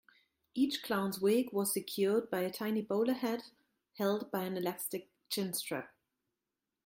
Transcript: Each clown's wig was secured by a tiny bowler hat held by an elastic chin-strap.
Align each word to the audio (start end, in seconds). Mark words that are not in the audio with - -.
Each 0.55 0.81
clown's 0.81 1.19
wig 1.21 1.53
was 1.53 1.71
secured 1.73 2.31
by 2.31 2.39
a 2.39 2.49
tiny 2.51 2.81
bowler 2.81 3.13
hat 3.13 3.51
held 3.99 4.31
by 4.31 4.45
an 4.45 4.57
elastic 4.57 5.11
chin-strap. 5.29 5.93